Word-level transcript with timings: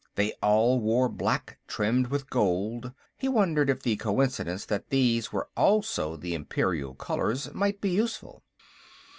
They 0.15 0.31
all 0.41 0.79
wore 0.79 1.09
black, 1.09 1.59
trimmed 1.67 2.07
with 2.07 2.27
gold; 2.27 2.91
he 3.19 3.27
wondered 3.27 3.69
if 3.69 3.83
the 3.83 3.97
coincidence 3.97 4.65
that 4.65 4.89
these 4.89 5.31
were 5.31 5.49
also 5.55 6.15
the 6.17 6.33
Imperial 6.33 6.95
colors 6.95 7.53
might 7.53 7.79
be 7.81 7.91
useful. 7.91 8.41